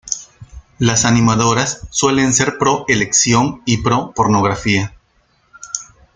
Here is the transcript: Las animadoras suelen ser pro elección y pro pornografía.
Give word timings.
Las 0.79 1.05
animadoras 1.05 1.81
suelen 1.91 2.33
ser 2.33 2.57
pro 2.57 2.85
elección 2.87 3.61
y 3.67 3.83
pro 3.83 4.13
pornografía. 4.15 4.95